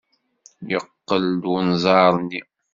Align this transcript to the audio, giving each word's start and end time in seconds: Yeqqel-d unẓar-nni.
Yeqqel-d 0.71 1.43
unẓar-nni. 1.55 2.41